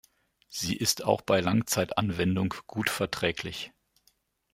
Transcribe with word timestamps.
Sie 0.49 0.75
ist 0.75 1.03
auch 1.03 1.21
bei 1.21 1.41
Langzeitanwendung 1.41 2.55
gut 2.65 2.89
verträglich. 2.89 3.71